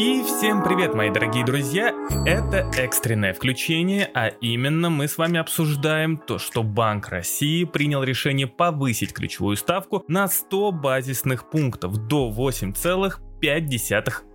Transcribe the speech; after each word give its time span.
И 0.00 0.22
всем 0.22 0.64
привет, 0.64 0.94
мои 0.94 1.10
дорогие 1.10 1.44
друзья! 1.44 1.92
Это 2.24 2.70
экстренное 2.74 3.34
включение, 3.34 4.10
а 4.14 4.28
именно 4.28 4.88
мы 4.88 5.06
с 5.06 5.18
вами 5.18 5.38
обсуждаем 5.38 6.16
то, 6.16 6.38
что 6.38 6.62
Банк 6.62 7.10
России 7.10 7.64
принял 7.64 8.02
решение 8.02 8.46
повысить 8.46 9.12
ключевую 9.12 9.58
ставку 9.58 10.02
на 10.08 10.26
100 10.26 10.72
базисных 10.72 11.50
пунктов 11.50 11.98
до 12.08 12.30
8,5% 12.30 13.29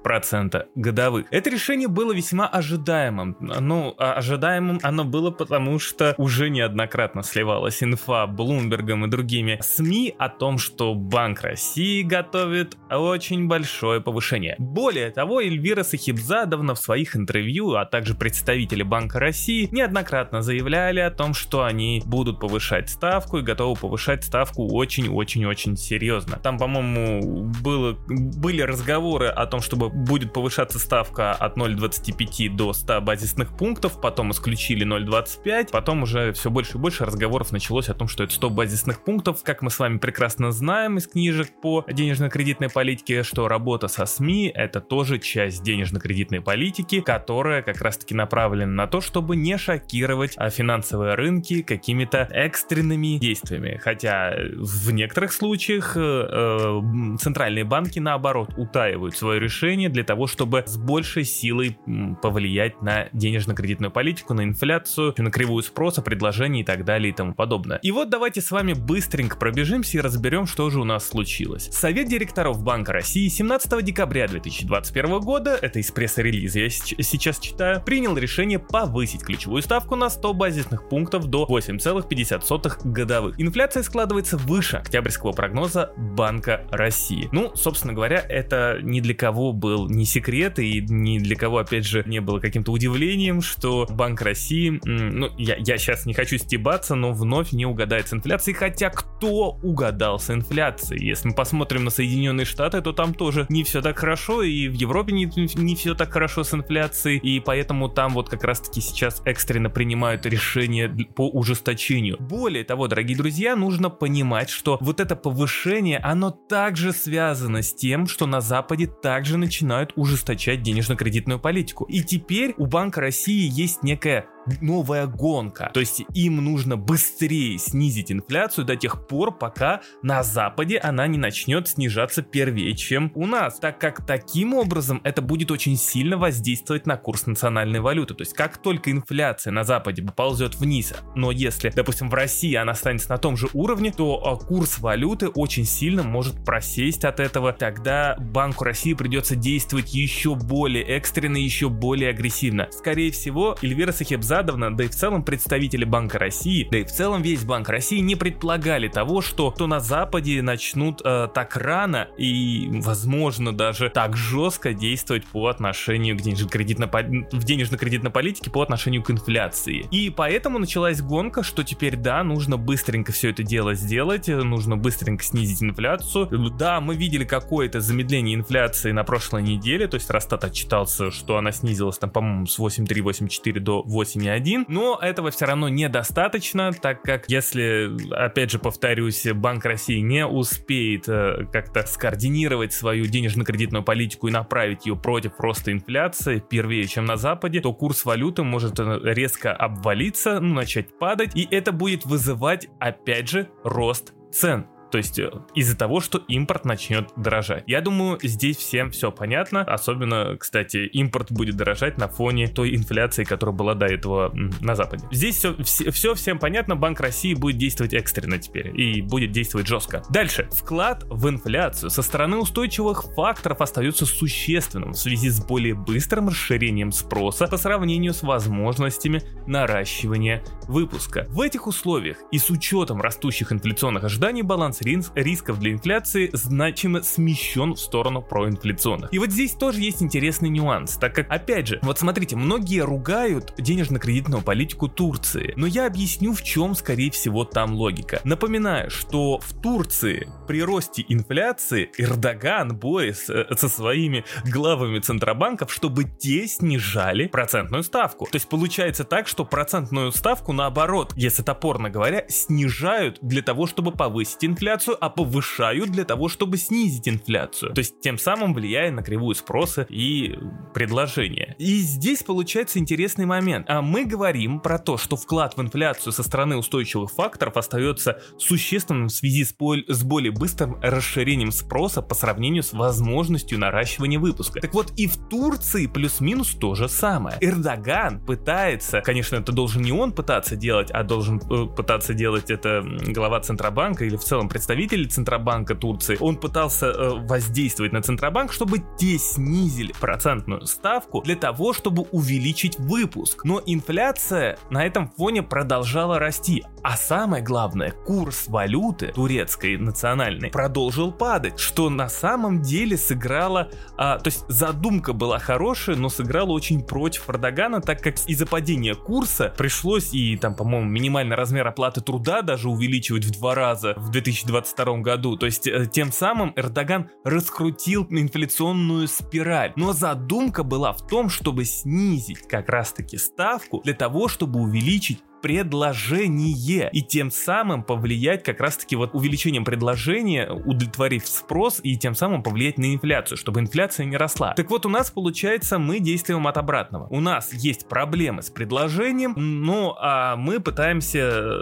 процента 0.04 0.68
годовых. 0.76 1.26
Это 1.32 1.50
решение 1.50 1.88
было 1.88 2.14
весьма 2.14 2.48
ожидаемым. 2.48 3.36
Ну, 3.40 3.96
а 3.98 4.14
ожидаемым 4.14 4.80
оно 4.84 5.04
было 5.04 5.32
потому, 5.32 5.80
что 5.80 6.14
уже 6.18 6.50
неоднократно 6.50 7.24
сливалась 7.24 7.82
инфа 7.82 8.28
Блумбергом 8.28 9.06
и 9.06 9.10
другими 9.10 9.60
СМИ 9.62 10.14
о 10.18 10.30
том, 10.30 10.58
что 10.58 10.94
Банк 10.94 11.42
России 11.42 12.04
готовит 12.04 12.78
очень 12.90 13.48
большое 13.48 14.00
повышение. 14.02 14.56
Более 14.60 15.10
того, 15.10 15.42
Эльвира 15.42 15.84
Сахибзадовна 15.84 16.76
в 16.76 16.80
своих 16.80 17.16
интервью, 17.16 17.74
а 17.74 17.86
также 17.86 18.14
представители 18.14 18.84
Банка 18.84 19.20
России 19.20 19.68
неоднократно 19.72 20.42
заявляли 20.42 21.00
о 21.00 21.10
том, 21.12 21.34
что 21.34 21.64
они 21.64 22.04
будут 22.06 22.40
повышать 22.40 22.90
ставку 22.90 23.40
и 23.40 23.42
готовы 23.42 23.80
повышать 23.80 24.24
ставку 24.24 24.68
очень-очень-очень 24.72 25.78
серьезно. 25.78 26.38
Там, 26.44 26.58
по-моему, 26.58 27.52
было, 27.64 27.98
были 28.08 28.62
разговоры 28.62 28.95
о 28.96 29.46
том, 29.46 29.62
чтобы 29.62 29.90
будет 29.90 30.34
повышаться 30.34 30.80
ставка 30.80 31.34
от 31.34 31.58
0,25 31.58 32.50
до 32.50 32.74
100 32.74 33.02
базисных 33.02 33.56
пунктов, 33.58 34.00
потом 34.02 34.32
исключили 34.32 34.86
0,25, 34.86 35.70
потом 35.72 36.04
уже 36.04 36.34
все 36.34 36.50
больше 36.50 36.78
и 36.78 36.80
больше 36.80 37.06
разговоров 37.06 37.52
началось 37.52 37.90
о 37.90 37.94
том, 37.94 38.08
что 38.08 38.24
это 38.24 38.34
100 38.34 38.50
базисных 38.50 39.04
пунктов. 39.04 39.44
Как 39.44 39.62
мы 39.62 39.70
с 39.70 39.80
вами 39.80 39.98
прекрасно 39.98 40.52
знаем 40.52 40.98
из 40.98 41.08
книжек 41.08 41.50
по 41.62 41.86
денежно-кредитной 41.88 42.70
политике, 42.70 43.24
что 43.24 43.48
работа 43.48 43.88
со 43.88 44.06
СМИ 44.06 44.52
это 44.54 44.82
тоже 44.82 45.20
часть 45.20 45.64
денежно-кредитной 45.64 46.42
политики, 46.42 47.02
которая 47.02 47.62
как 47.62 47.82
раз-таки 47.82 48.14
направлена 48.14 48.72
на 48.72 48.88
то, 48.88 49.02
чтобы 49.02 49.36
не 49.36 49.58
шокировать 49.58 50.34
а, 50.38 50.50
финансовые 50.50 51.16
рынки 51.16 51.62
какими-то 51.62 52.28
экстренными 52.32 53.18
действиями. 53.18 53.80
Хотя 53.82 54.36
в 54.56 54.92
некоторых 54.92 55.34
случаях 55.34 55.96
э, 55.96 56.00
э, 56.00 57.18
центральные 57.20 57.64
банки 57.64 58.00
наоборот 58.00 58.50
утаивают 58.86 59.18
свое 59.18 59.40
решение 59.40 59.90
для 59.90 60.04
того, 60.04 60.28
чтобы 60.28 60.64
с 60.66 60.78
большей 60.78 61.24
силой 61.24 61.78
повлиять 62.22 62.82
на 62.82 63.10
денежно-кредитную 63.14 63.92
политику, 63.92 64.34
на 64.34 64.44
инфляцию, 64.44 65.16
на 65.18 65.32
кривую 65.32 65.64
спроса, 65.64 66.02
предложений 66.02 66.62
и 66.62 66.64
так 66.64 66.86
далее 66.86 67.10
и 67.10 67.14
тому 67.14 67.34
подобное. 67.34 67.80
И 67.82 67.92
вот 67.92 68.10
давайте 68.10 68.42
с 68.42 68.52
вами 68.52 68.74
быстренько 68.74 69.38
пробежимся 69.38 69.98
и 69.98 70.02
разберем, 70.02 70.46
что 70.46 70.70
же 70.70 70.80
у 70.80 70.84
нас 70.84 71.08
случилось. 71.08 71.70
Совет 71.72 72.08
директоров 72.08 72.64
Банка 72.64 72.94
России 72.94 73.28
17 73.28 73.84
декабря 73.84 74.28
2021 74.28 75.20
года, 75.22 75.58
это 75.60 75.80
из 75.80 75.92
пресс-релиза 75.92 76.60
я 76.60 76.70
сейчас 76.70 77.40
читаю, 77.40 77.82
принял 77.82 78.16
решение 78.16 78.60
повысить 78.60 79.24
ключевую 79.24 79.64
ставку 79.64 79.96
на 79.96 80.10
100 80.10 80.34
базисных 80.34 80.88
пунктов 80.90 81.26
до 81.26 81.48
8,50 81.50 82.82
годовых. 82.84 83.40
Инфляция 83.40 83.84
складывается 83.84 84.38
выше 84.38 84.78
октябрьского 84.78 85.32
прогноза 85.32 85.92
Банка 85.98 86.66
России. 86.70 87.30
Ну, 87.32 87.52
собственно 87.56 87.94
говоря, 87.94 88.24
это 88.30 88.75
ни 88.82 89.00
для 89.00 89.14
кого 89.14 89.54
был 89.54 89.90
не 89.90 90.06
секрет 90.06 90.60
и 90.60 90.82
ни 90.82 91.20
для 91.20 91.36
кого, 91.36 91.60
опять 91.60 91.86
же, 91.86 92.04
не 92.06 92.22
было 92.22 92.40
каким-то 92.40 92.72
удивлением, 92.72 93.42
что 93.42 93.88
Банк 93.90 94.22
России, 94.22 94.80
ну, 94.84 95.30
я, 95.38 95.56
я 95.58 95.78
сейчас 95.78 96.06
не 96.06 96.14
хочу 96.14 96.38
стебаться, 96.38 96.96
но 96.96 97.12
вновь 97.12 97.52
не 97.52 97.66
угадает 97.66 98.08
с 98.08 98.14
инфляцией, 98.14 98.56
хотя 98.56 98.90
кто 98.90 99.58
угадал 99.64 100.20
с 100.20 100.30
инфляцией? 100.30 101.08
Если 101.08 101.30
мы 101.30 101.36
посмотрим 101.36 101.84
на 101.84 101.90
Соединенные 101.90 102.46
Штаты, 102.46 102.82
то 102.82 102.92
там 102.92 103.14
тоже 103.14 103.46
не 103.50 103.64
все 103.64 103.82
так 103.82 103.98
хорошо, 103.98 104.44
и 104.44 104.68
в 104.68 104.74
Европе 104.74 105.14
не, 105.14 105.26
не 105.56 105.76
все 105.76 105.96
так 105.96 106.12
хорошо 106.12 106.44
с 106.44 106.54
инфляцией, 106.54 107.18
и 107.18 107.40
поэтому 107.40 107.90
там 107.90 108.14
вот 108.14 108.30
как 108.30 108.44
раз-таки 108.44 108.82
сейчас 108.82 109.22
экстренно 109.26 109.70
принимают 109.70 110.26
решения 110.26 110.90
по 111.16 111.30
ужесточению. 111.30 112.18
Более 112.20 112.64
того, 112.64 112.88
дорогие 112.88 113.18
друзья, 113.18 113.56
нужно 113.56 113.90
понимать, 113.90 114.50
что 114.50 114.78
вот 114.82 115.00
это 115.00 115.16
повышение, 115.16 116.00
оно 116.00 116.32
также 116.32 116.92
связано 116.92 117.62
с 117.62 117.74
тем, 117.74 118.08
что 118.08 118.26
на 118.26 118.42
Западе 118.42 118.65
также 119.02 119.38
начинают 119.38 119.66
начинают 119.66 119.94
ужесточать 119.96 120.62
денежно-кредитную 120.62 121.40
политику. 121.40 121.86
И 121.86 122.02
теперь 122.02 122.54
у 122.58 122.66
Банка 122.66 123.02
России 123.02 123.50
есть 123.50 123.84
некая 123.84 124.28
новая 124.62 125.08
гонка. 125.08 125.72
То 125.74 125.80
есть 125.80 126.04
им 126.14 126.44
нужно 126.44 126.78
быстрее 126.78 127.58
снизить 127.58 128.12
инфляцию 128.12 128.66
до 128.66 128.76
тех 128.76 129.08
пор, 129.08 129.38
пока 129.38 129.82
на 130.02 130.24
Западе 130.24 130.78
она 130.78 131.08
не 131.08 131.18
начнет 131.18 131.68
снижаться 131.68 132.22
первее, 132.22 132.76
чем 132.76 133.12
у 133.16 133.26
нас. 133.26 133.60
Так 133.60 133.80
как 133.80 134.06
таким 134.06 134.54
образом 134.54 135.02
это 135.04 135.22
будет 135.22 135.52
очень 135.52 135.78
сильно 135.78 136.18
воздействовать 136.18 136.86
на 136.86 136.98
курс 136.98 137.26
национальной 137.26 137.80
валюты. 137.80 138.14
То 138.14 138.22
есть 138.22 138.34
как 138.34 138.58
только 138.58 138.92
инфляция 138.92 139.52
на 139.52 139.64
Западе 139.64 140.04
поползет 140.04 140.56
вниз, 140.56 140.94
но 141.16 141.32
если, 141.32 141.70
допустим, 141.70 142.10
в 142.10 142.14
России 142.14 142.54
она 142.56 142.74
останется 142.74 143.10
на 143.10 143.18
том 143.18 143.38
же 143.38 143.48
уровне, 143.54 143.92
то 143.92 144.22
а, 144.24 144.36
курс 144.36 144.80
валюты 144.80 145.30
очень 145.30 145.66
сильно 145.66 146.04
может 146.04 146.44
просесть 146.46 147.06
от 147.06 147.20
этого. 147.20 147.54
Тогда 147.54 148.16
Банку 148.20 148.64
России 148.64 148.94
придется 148.94 149.36
действовать 149.36 149.94
еще 149.94 150.36
более 150.36 150.84
экстренно, 150.84 151.38
еще 151.38 151.70
более 151.70 152.10
агрессивно. 152.10 152.68
Скорее 152.72 153.12
всего, 153.12 153.58
Эльвира 153.62 153.92
Сахебза 153.92 154.35
Задовна, 154.36 154.76
да 154.76 154.84
и 154.84 154.88
в 154.90 154.92
целом 154.94 155.24
представители 155.24 155.86
Банка 155.86 156.20
России, 156.20 156.68
да 156.70 156.80
и 156.80 156.84
в 156.84 156.92
целом 156.92 157.22
весь 157.22 157.46
Банк 157.46 157.70
России 157.70 158.00
не 158.00 158.18
предполагали 158.18 158.90
того, 158.90 159.22
что 159.22 159.50
то 159.50 159.66
на 159.66 159.80
Западе 159.80 160.42
начнут 160.42 161.00
э, 161.06 161.30
так 161.34 161.56
рано 161.56 162.10
и, 162.18 162.68
возможно, 162.84 163.56
даже 163.56 163.90
так 163.90 164.18
жестко 164.18 164.74
действовать 164.74 165.26
по 165.26 165.48
отношению 165.48 166.18
к 166.18 166.22
денежно-кредитной 166.22 166.90
в 167.32 167.46
денежно-кредитной 167.46 168.12
политике 168.12 168.52
по 168.52 168.62
отношению 168.62 169.04
к 169.04 169.12
инфляции. 169.12 169.88
И 169.90 170.10
поэтому 170.10 170.60
началась 170.60 171.02
гонка, 171.02 171.42
что 171.42 171.64
теперь, 171.64 171.96
да, 171.96 172.22
нужно 172.22 172.58
быстренько 172.58 173.14
все 173.14 173.30
это 173.30 173.42
дело 173.42 173.74
сделать, 173.74 174.28
нужно 174.28 174.76
быстренько 174.76 175.24
снизить 175.24 175.64
инфляцию. 175.64 176.28
Да, 176.60 176.82
мы 176.82 176.98
видели 176.98 177.24
какое-то 177.24 177.80
замедление 177.80 178.36
инфляции 178.36 178.92
на 178.92 179.06
прошлой 179.06 179.44
неделе, 179.44 179.88
то 179.88 179.96
есть 179.96 180.10
Росстат 180.10 180.44
отчитался, 180.44 181.10
что 181.10 181.38
она 181.38 181.54
снизилась 181.54 181.98
там, 182.00 182.10
по-моему, 182.10 182.48
с 182.48 182.60
8,3-8,4 182.60 183.60
до 183.60 183.82
8 183.82 184.25
не 184.26 184.30
один, 184.30 184.66
но 184.68 184.98
этого 185.00 185.30
все 185.30 185.46
равно 185.46 185.70
недостаточно, 185.70 186.74
так 186.74 187.04
как 187.04 187.30
если, 187.30 187.92
опять 188.12 188.52
же 188.52 188.58
повторюсь, 188.58 189.26
Банк 189.34 189.66
России 189.66 190.00
не 190.00 190.26
успеет 190.26 191.08
э, 191.08 191.46
как-то 191.54 191.86
скоординировать 191.86 192.74
свою 192.74 193.06
денежно-кредитную 193.06 193.84
политику 193.84 194.28
и 194.28 194.32
направить 194.32 194.88
ее 194.88 194.96
против 194.96 195.40
роста 195.40 195.72
инфляции 195.72 196.44
первее, 196.50 196.88
чем 196.88 197.06
на 197.06 197.18
Западе, 197.18 197.62
то 197.62 197.72
курс 197.72 198.04
валюты 198.04 198.42
может 198.42 198.80
э, 198.80 199.00
резко 199.04 199.54
обвалиться, 199.54 200.40
ну, 200.40 200.56
начать 200.56 200.98
падать, 200.98 201.36
и 201.36 201.48
это 201.52 201.72
будет 201.72 202.06
вызывать, 202.06 202.68
опять 202.80 203.30
же, 203.30 203.50
рост 203.64 204.14
цен. 204.32 204.66
То 204.96 205.00
есть 205.00 205.20
э, 205.20 205.30
из-за 205.56 205.76
того, 205.76 206.00
что 206.00 206.20
импорт 206.30 206.64
начнет 206.64 207.10
дорожать. 207.18 207.66
Я 207.68 207.82
думаю, 207.82 208.18
здесь 208.24 208.56
всем 208.56 208.92
все 208.92 209.12
понятно. 209.12 209.60
Особенно, 209.60 210.38
кстати, 210.38 210.88
импорт 210.88 211.34
будет 211.34 211.58
дорожать 211.58 211.98
на 211.98 212.08
фоне 212.08 212.48
той 212.48 212.74
инфляции, 212.74 213.26
которая 213.26 213.54
была 213.54 213.74
до 213.74 213.88
этого 213.88 214.34
на 214.62 214.74
Западе. 214.74 215.06
Здесь 215.12 215.36
все, 215.36 215.62
все, 215.64 215.92
все 215.92 216.14
всем 216.14 216.40
понятно. 216.40 216.78
Банк 216.78 217.02
России 217.02 217.34
будет 217.34 217.58
действовать 217.58 217.94
экстренно 217.94 218.38
теперь 218.38 218.72
и 218.80 219.02
будет 219.02 219.34
действовать 219.34 219.68
жестко. 219.68 220.02
Дальше. 220.10 220.48
Вклад 220.54 221.04
в 221.10 221.28
инфляцию 221.28 221.90
со 221.90 222.02
стороны 222.02 222.38
устойчивых 222.38 223.04
факторов 223.16 223.60
остается 223.60 224.06
существенным 224.06 224.92
в 224.92 224.98
связи 224.98 225.28
с 225.28 225.46
более 225.46 225.74
быстрым 225.74 226.30
расширением 226.30 226.94
спроса 226.94 227.48
по 227.48 227.58
сравнению 227.58 228.14
с 228.14 228.24
возможностями 228.24 229.24
наращивания 229.46 230.42
выпуска. 230.70 231.26
В 231.32 231.42
этих 231.42 231.68
условиях 231.68 232.16
и 232.32 232.38
с 232.38 232.50
учетом 232.50 233.02
растущих 233.02 233.52
инфляционных 233.52 234.06
ожиданий 234.06 234.42
баланс 234.42 234.85
рисков 235.16 235.60
для 235.60 235.72
инфляции 235.72 236.30
значимо 236.34 237.02
смещен 237.02 237.74
в 237.74 237.80
сторону 237.80 238.22
проинфляционных. 238.22 239.14
И 239.14 239.20
вот 239.20 239.32
здесь 239.32 239.54
тоже 239.54 239.82
есть 239.82 240.02
интересный 240.02 240.50
нюанс, 240.50 240.98
так 240.98 241.16
как, 241.16 241.30
опять 241.30 241.68
же, 241.68 241.80
вот 241.82 242.00
смотрите, 242.00 242.36
многие 242.36 242.82
ругают 242.82 243.54
денежно-кредитную 243.58 244.44
политику 244.44 244.88
Турции, 244.88 245.54
но 245.56 245.66
я 245.66 245.88
объясню, 245.88 246.34
в 246.34 246.44
чем, 246.44 246.76
скорее 246.76 247.12
всего, 247.12 247.46
там 247.46 247.74
логика. 247.74 248.22
Напоминаю, 248.24 248.90
что 248.90 249.40
в 249.40 249.54
Турции 249.62 250.30
при 250.48 250.62
росте 250.62 251.06
инфляции 251.08 251.90
Эрдоган 251.98 252.76
борется 252.76 253.48
э, 253.50 253.56
со 253.56 253.70
своими 253.70 254.24
главами 254.46 255.00
центробанков, 255.00 255.72
чтобы 255.72 256.04
те 256.04 256.48
снижали 256.48 257.28
процентную 257.28 257.84
ставку. 257.84 258.26
То 258.26 258.36
есть 258.36 258.48
получается 258.48 259.04
так, 259.04 259.28
что 259.28 259.46
процентную 259.46 260.12
ставку 260.12 260.54
наоборот, 260.54 261.14
если 261.16 261.44
топорно 261.44 261.90
говоря, 261.90 262.26
снижают 262.30 263.20
для 263.22 263.42
того, 263.42 263.68
чтобы 263.68 263.92
повысить 263.92 264.44
инфляцию 264.46 264.75
инфляцию, 264.76 264.98
а 265.00 265.10
повышают 265.10 265.92
для 265.92 266.04
того, 266.06 266.30
чтобы 266.30 266.58
снизить 266.58 267.08
инфляцию. 267.08 267.74
То 267.74 267.80
есть 267.80 268.00
тем 268.02 268.18
самым 268.18 268.54
влияя 268.54 268.92
на 268.92 269.02
кривую 269.02 269.36
спроса 269.36 269.86
и 269.90 270.36
предложения. 270.74 271.56
И 271.58 271.80
здесь 271.80 272.24
получается 272.24 272.80
интересный 272.80 273.26
момент. 273.26 273.66
А 273.70 273.82
мы 273.82 274.06
говорим 274.06 274.60
про 274.60 274.78
то, 274.78 274.98
что 274.98 275.16
вклад 275.16 275.58
в 275.58 275.62
инфляцию 275.62 276.12
со 276.12 276.24
стороны 276.24 276.58
устойчивых 276.58 277.12
факторов 277.12 277.58
остается 277.58 278.22
существенным 278.38 279.08
в 279.08 279.12
связи 279.12 279.46
с, 279.46 279.56
с 279.88 280.04
более 280.04 280.32
быстрым 280.32 280.80
расширением 280.82 281.52
спроса 281.52 282.02
по 282.02 282.16
сравнению 282.16 282.64
с 282.64 282.74
возможностью 282.74 283.60
наращивания 283.60 284.20
выпуска. 284.20 284.60
Так 284.60 284.74
вот 284.74 284.92
и 284.98 285.08
в 285.08 285.18
Турции 285.30 285.88
плюс-минус 285.88 286.56
то 286.56 286.76
же 286.76 286.90
самое. 286.90 287.38
Эрдоган 287.42 288.20
пытается, 288.20 289.02
конечно, 289.02 289.38
это 289.38 289.52
должен 289.52 289.82
не 289.82 289.92
он 289.92 290.12
пытаться 290.12 290.56
делать, 290.56 290.92
а 290.92 291.04
должен 291.04 291.38
э, 291.38 291.66
пытаться 291.76 292.14
делать 292.14 292.52
это 292.52 292.84
глава 293.08 293.40
Центробанка 293.40 294.06
или 294.06 294.18
в 294.18 294.24
целом 294.24 294.50
представитель 294.56 295.10
Центробанка 295.10 295.76
Турции. 295.76 296.18
Он 296.22 296.38
пытался 296.38 296.86
э, 296.86 297.10
воздействовать 297.28 297.92
на 297.92 298.02
Центробанк, 298.02 298.54
чтобы 298.54 298.82
те 298.98 299.18
снизили 299.18 299.94
процентную 300.00 300.66
ставку 300.66 301.22
для 301.22 301.36
того, 301.36 301.74
чтобы 301.74 302.04
увеличить 302.14 302.80
выпуск. 302.80 303.44
Но 303.44 303.62
инфляция 303.66 304.58
на 304.70 304.86
этом 304.86 305.10
фоне 305.10 305.44
продолжала 305.44 306.20
расти. 306.20 306.64
А 306.84 306.96
самое 306.96 307.44
главное, 307.44 307.92
курс 307.92 308.48
валюты 308.48 309.08
турецкой 309.08 309.76
национальной 309.76 310.52
продолжил 310.52 311.12
падать, 311.12 311.60
что 311.60 311.90
на 311.90 312.08
самом 312.08 312.62
деле 312.62 312.96
сыграло, 312.96 313.72
а, 313.98 314.20
то 314.20 314.30
есть 314.30 314.46
задумка 314.48 315.12
была 315.12 315.38
хорошая, 315.38 315.98
но 315.98 316.08
сыграла 316.08 316.52
очень 316.52 316.82
против 316.82 317.30
Эрдогана, 317.30 317.82
так 317.82 318.02
как 318.02 318.16
из-за 318.26 318.46
падения 318.46 318.96
курса 318.96 319.54
пришлось 319.58 320.14
и 320.14 320.38
там, 320.38 320.56
по-моему, 320.56 320.90
минимальный 320.90 321.36
размер 321.36 321.68
оплаты 321.68 322.00
труда 322.00 322.42
даже 322.42 322.70
увеличивать 322.70 323.26
в 323.26 323.32
два 323.32 323.54
раза 323.54 323.96
в 323.98 324.12
2022 324.46 324.98
году. 325.00 325.38
То 325.38 325.46
есть 325.46 325.68
э, 325.68 325.86
тем 325.92 326.12
самым 326.12 326.54
Эрдоган 326.56 327.10
раскрутил 327.24 328.08
инфляционную 328.10 329.08
спираль. 329.08 329.74
Но 329.76 329.94
задумка 329.94 330.64
была 330.64 330.94
в 330.94 331.06
том, 331.08 331.30
чтобы 331.30 331.66
снизить 331.66 332.48
как 332.48 332.70
раз-таки 332.70 333.18
ставку 333.18 333.82
для 333.84 333.94
того, 333.94 334.28
чтобы 334.28 334.60
увеличить 334.60 335.24
предложение 335.46 336.90
и 336.92 337.04
тем 337.04 337.30
самым 337.30 337.84
повлиять 337.84 338.42
как 338.42 338.60
раз-таки 338.60 338.96
вот 338.96 339.14
увеличением 339.14 339.64
предложения, 339.64 340.50
удовлетворив 340.50 341.28
спрос 341.28 341.80
и 341.84 341.98
тем 341.98 342.16
самым 342.16 342.42
повлиять 342.42 342.80
на 342.80 342.96
инфляцию, 342.96 343.38
чтобы 343.38 343.60
инфляция 343.60 344.08
не 344.08 344.18
росла. 344.18 344.56
Так 344.56 344.72
вот 344.72 344.88
у 344.88 344.90
нас 344.90 345.12
получается 345.12 345.78
мы 345.78 346.00
действуем 346.00 346.48
от 346.48 346.58
обратного. 346.58 347.06
У 347.12 347.20
нас 347.20 347.54
есть 347.54 347.88
проблемы 347.88 348.42
с 348.42 348.50
предложением, 348.50 349.36
ну 349.38 349.96
а 350.00 350.36
мы 350.36 350.60
пытаемся, 350.60 351.60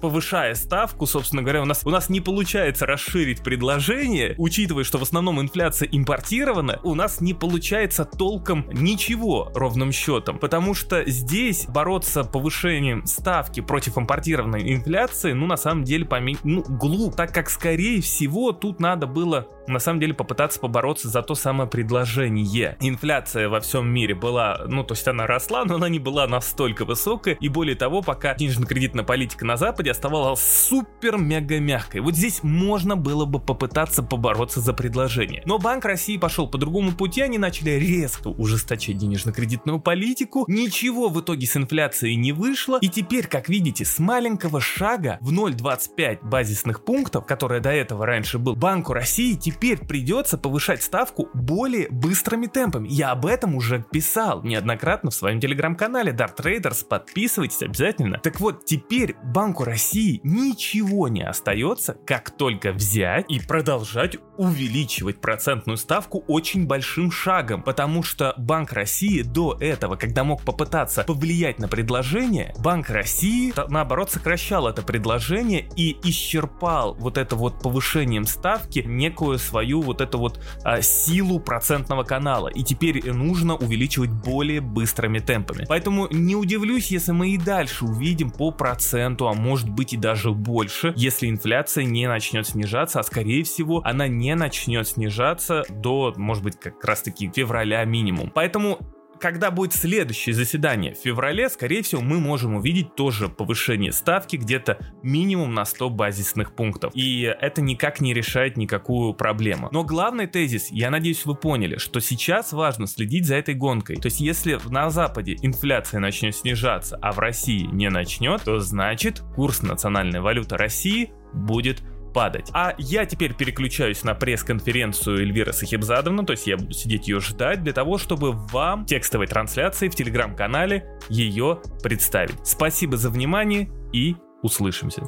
повышая 0.00 0.54
ставку, 0.54 1.04
собственно 1.04 1.42
говоря, 1.42 1.60
у 1.60 1.66
нас, 1.66 1.82
у 1.84 1.90
нас 1.90 2.08
не 2.08 2.22
получается 2.22 2.86
расширить 2.86 3.42
предложение, 3.42 4.34
учитывая, 4.38 4.84
что 4.84 4.96
в 4.96 5.02
основном 5.02 5.38
инфляция 5.38 5.86
импортирована, 5.92 6.80
у 6.82 6.94
нас 6.94 7.20
не 7.20 7.34
получается 7.34 8.06
толком 8.06 8.64
ничего 8.72 9.52
ровным 9.54 9.92
счетом, 9.92 10.38
потому 10.38 10.72
что 10.72 11.04
здесь 11.04 11.66
бороться 11.66 12.24
повышением 12.24 12.69
повышением 12.70 13.06
ставки 13.06 13.60
против 13.60 13.98
импортированной 13.98 14.74
инфляции, 14.74 15.32
ну, 15.32 15.46
на 15.46 15.56
самом 15.56 15.84
деле, 15.84 16.04
поме... 16.04 16.36
ну, 16.44 16.62
глуп, 16.62 17.16
так 17.16 17.34
как, 17.34 17.50
скорее 17.50 18.00
всего, 18.00 18.52
тут 18.52 18.80
надо 18.80 19.06
было, 19.06 19.48
на 19.70 19.78
самом 19.78 20.00
деле, 20.00 20.14
попытаться 20.14 20.60
побороться 20.60 21.08
за 21.08 21.22
то 21.22 21.34
самое 21.34 21.68
предложение. 21.68 22.76
Инфляция 22.80 23.48
во 23.48 23.60
всем 23.60 23.88
мире 23.88 24.14
была, 24.14 24.62
ну, 24.66 24.84
то 24.84 24.94
есть 24.94 25.06
она 25.08 25.26
росла, 25.26 25.64
но 25.64 25.76
она 25.76 25.88
не 25.88 25.98
была 25.98 26.26
настолько 26.26 26.84
высокой, 26.84 27.36
и 27.40 27.48
более 27.48 27.76
того, 27.76 28.02
пока 28.02 28.34
денежно-кредитная 28.34 29.04
политика 29.04 29.44
на 29.44 29.56
Западе 29.56 29.90
оставалась 29.90 30.40
супер-мега 30.40 31.60
мягкой. 31.60 32.00
Вот 32.00 32.14
здесь 32.14 32.42
можно 32.42 32.96
было 32.96 33.24
бы 33.24 33.40
попытаться 33.40 34.02
побороться 34.02 34.60
за 34.60 34.72
предложение. 34.72 35.42
Но 35.46 35.58
Банк 35.58 35.84
России 35.84 36.16
пошел 36.16 36.48
по 36.48 36.58
другому 36.58 36.92
пути, 36.92 37.20
они 37.20 37.38
начали 37.38 37.70
резко 37.70 38.28
ужесточать 38.28 38.98
денежно-кредитную 38.98 39.80
политику, 39.80 40.44
ничего 40.48 41.08
в 41.08 41.20
итоге 41.20 41.46
с 41.46 41.56
инфляцией 41.56 42.16
не 42.16 42.32
вышло, 42.32 42.78
и 42.80 42.88
теперь, 42.88 43.26
как 43.26 43.48
видите, 43.48 43.84
с 43.84 43.98
маленького 43.98 44.60
шага 44.60 45.18
в 45.20 45.32
0,25 45.32 46.18
базисных 46.22 46.84
пунктов, 46.84 47.26
которое 47.26 47.60
до 47.60 47.70
этого 47.70 48.06
раньше 48.06 48.38
был, 48.38 48.56
Банку 48.56 48.92
России 48.92 49.34
теперь 49.34 49.59
придется 49.60 50.38
повышать 50.38 50.82
ставку 50.82 51.28
более 51.34 51.88
быстрыми 51.90 52.46
темпами. 52.46 52.88
Я 52.88 53.10
об 53.10 53.26
этом 53.26 53.54
уже 53.54 53.84
писал 53.90 54.42
неоднократно 54.42 55.10
в 55.10 55.14
своем 55.14 55.40
телеграм-канале 55.40 56.12
Dart 56.12 56.36
Traders, 56.36 56.84
подписывайтесь 56.86 57.62
обязательно. 57.62 58.18
Так 58.18 58.40
вот, 58.40 58.64
теперь 58.64 59.16
Банку 59.22 59.64
России 59.64 60.20
ничего 60.24 61.08
не 61.08 61.22
остается, 61.22 61.94
как 62.06 62.30
только 62.30 62.72
взять 62.72 63.26
и 63.30 63.40
продолжать 63.40 64.16
увеличивать 64.36 65.20
процентную 65.20 65.76
ставку 65.76 66.24
очень 66.26 66.66
большим 66.66 67.10
шагом, 67.10 67.62
потому 67.62 68.02
что 68.02 68.34
Банк 68.38 68.72
России 68.72 69.22
до 69.22 69.56
этого, 69.60 69.96
когда 69.96 70.24
мог 70.24 70.42
попытаться 70.42 71.04
повлиять 71.04 71.58
на 71.58 71.68
предложение, 71.68 72.54
Банк 72.58 72.88
России, 72.88 73.52
наоборот, 73.68 74.10
сокращал 74.10 74.66
это 74.66 74.82
предложение 74.82 75.68
и 75.76 75.96
исчерпал 76.08 76.94
вот 76.94 77.18
это 77.18 77.36
вот 77.36 77.60
повышением 77.62 78.24
ставки 78.24 78.78
некую 78.86 79.38
свою 79.40 79.80
вот 79.80 80.00
эту 80.00 80.18
вот 80.18 80.40
а, 80.64 80.80
силу 80.82 81.40
процентного 81.40 82.04
канала. 82.04 82.48
И 82.48 82.62
теперь 82.62 83.12
нужно 83.12 83.56
увеличивать 83.56 84.10
более 84.10 84.60
быстрыми 84.60 85.18
темпами. 85.18 85.64
Поэтому 85.68 86.08
не 86.10 86.36
удивлюсь, 86.36 86.90
если 86.90 87.12
мы 87.12 87.30
и 87.30 87.38
дальше 87.38 87.84
увидим 87.84 88.30
по 88.30 88.50
проценту, 88.50 89.28
а 89.28 89.34
может 89.34 89.68
быть 89.68 89.92
и 89.92 89.96
даже 89.96 90.30
больше, 90.30 90.92
если 90.96 91.28
инфляция 91.28 91.84
не 91.84 92.06
начнет 92.06 92.46
снижаться, 92.46 93.00
а 93.00 93.02
скорее 93.02 93.44
всего 93.44 93.82
она 93.84 94.08
не 94.08 94.34
начнет 94.34 94.86
снижаться 94.86 95.64
до, 95.68 96.12
может 96.16 96.44
быть, 96.44 96.58
как 96.58 96.84
раз 96.84 97.02
таки 97.02 97.30
февраля 97.34 97.84
минимум. 97.84 98.30
Поэтому 98.34 98.78
когда 99.20 99.50
будет 99.50 99.72
следующее 99.72 100.34
заседание 100.34 100.94
в 100.94 100.98
феврале, 100.98 101.48
скорее 101.48 101.82
всего, 101.82 102.00
мы 102.00 102.18
можем 102.18 102.54
увидеть 102.54 102.94
тоже 102.94 103.28
повышение 103.28 103.92
ставки 103.92 104.36
где-то 104.36 104.78
минимум 105.02 105.54
на 105.54 105.64
100 105.64 105.90
базисных 105.90 106.54
пунктов. 106.54 106.92
И 106.94 107.22
это 107.22 107.60
никак 107.60 108.00
не 108.00 108.14
решает 108.14 108.56
никакую 108.56 109.14
проблему. 109.14 109.68
Но 109.72 109.84
главный 109.84 110.26
тезис, 110.26 110.68
я 110.70 110.90
надеюсь, 110.90 111.24
вы 111.26 111.34
поняли, 111.34 111.76
что 111.76 112.00
сейчас 112.00 112.52
важно 112.52 112.86
следить 112.86 113.26
за 113.26 113.36
этой 113.36 113.54
гонкой. 113.54 113.96
То 113.96 114.06
есть, 114.06 114.20
если 114.20 114.58
на 114.68 114.90
Западе 114.90 115.36
инфляция 115.42 116.00
начнет 116.00 116.34
снижаться, 116.34 116.98
а 117.00 117.12
в 117.12 117.18
России 117.18 117.66
не 117.66 117.90
начнет, 117.90 118.42
то 118.42 118.58
значит 118.58 119.22
курс 119.34 119.62
национальной 119.62 120.20
валюты 120.20 120.56
России 120.56 121.12
будет 121.32 121.82
падать. 122.12 122.50
А 122.52 122.74
я 122.78 123.06
теперь 123.06 123.34
переключаюсь 123.34 124.04
на 124.04 124.14
пресс-конференцию 124.14 125.20
Эльвиры 125.20 125.52
Сахибзадовны, 125.52 126.24
то 126.24 126.32
есть 126.32 126.46
я 126.46 126.56
буду 126.56 126.72
сидеть 126.72 127.08
ее 127.08 127.20
ждать 127.20 127.62
для 127.62 127.72
того, 127.72 127.98
чтобы 127.98 128.32
вам 128.32 128.86
текстовой 128.86 129.26
трансляции 129.26 129.88
в 129.88 129.94
телеграм-канале 129.94 130.98
ее 131.08 131.60
представить. 131.82 132.46
Спасибо 132.46 132.96
за 132.96 133.10
внимание 133.10 133.70
и 133.92 134.16
услышимся. 134.42 135.02